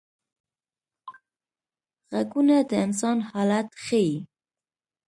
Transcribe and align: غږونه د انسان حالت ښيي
غږونه 2.11 2.55
د 2.69 2.71
انسان 2.85 3.17
حالت 3.29 3.67
ښيي 3.83 4.09